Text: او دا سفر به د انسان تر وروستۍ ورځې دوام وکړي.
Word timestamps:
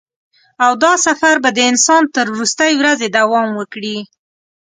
او 0.65 0.71
دا 0.83 0.93
سفر 1.05 1.35
به 1.43 1.49
د 1.53 1.59
انسان 1.71 2.03
تر 2.15 2.25
وروستۍ 2.33 2.71
ورځې 2.75 3.07
دوام 3.19 3.49
وکړي. 3.59 3.97